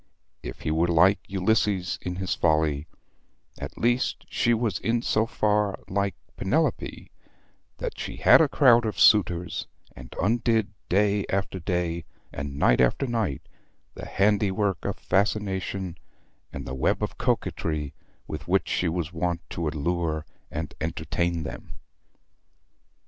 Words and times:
If 0.41 0.61
he 0.61 0.71
were 0.71 0.87
like 0.87 1.19
Ulysses 1.27 1.99
in 2.01 2.15
his 2.15 2.33
folly, 2.33 2.87
at 3.59 3.77
least 3.77 4.25
she 4.31 4.51
was 4.51 4.79
in 4.79 5.03
so 5.03 5.27
far 5.27 5.77
like 5.87 6.15
Penelope 6.37 7.11
that 7.77 7.99
she 7.99 8.15
had 8.15 8.41
a 8.41 8.47
crowd 8.49 8.83
of 8.83 8.99
suitors, 8.99 9.67
and 9.95 10.11
undid 10.19 10.69
day 10.89 11.23
after 11.29 11.59
day 11.59 12.05
and 12.33 12.57
night 12.57 12.81
after 12.81 13.05
night 13.05 13.47
the 13.93 14.07
handiwork 14.07 14.83
of 14.85 14.97
fascination 14.97 15.99
and 16.51 16.65
the 16.65 16.73
web 16.73 17.03
of 17.03 17.19
coquetry 17.19 17.93
with 18.25 18.47
which 18.47 18.67
she 18.69 18.87
was 18.89 19.13
wont 19.13 19.47
to 19.51 19.67
allure 19.67 20.25
and 20.49 20.73
entertain 20.81 21.43
them. 21.43 21.73